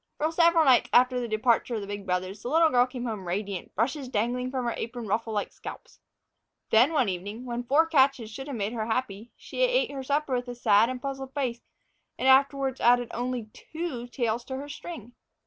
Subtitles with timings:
[0.17, 3.27] For several nights after the departure of the big brothers, the little girl came home
[3.27, 5.99] radiant, brushes dangling from her apron ruffle like scalps.
[6.71, 10.33] Then, one evening, when four catches should have made her happy, she ate her supper
[10.33, 11.61] with a sad and puzzled face,
[12.17, 15.13] and afterward added only two tails to her string.